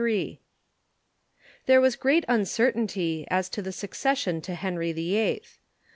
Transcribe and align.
]There 1.67 1.79
was 1.79 1.95
great 1.95 2.25
uncertainty 2.27 3.27
as 3.29 3.49
to 3.49 3.61
the 3.61 3.71
succession 3.71 4.41
to 4.41 4.55
Henry 4.55 4.91
VIH. 4.95 5.59